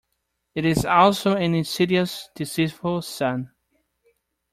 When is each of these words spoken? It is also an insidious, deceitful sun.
It 0.55 0.65
is 0.65 0.83
also 0.83 1.35
an 1.35 1.53
insidious, 1.53 2.29
deceitful 2.33 3.03
sun. 3.03 3.51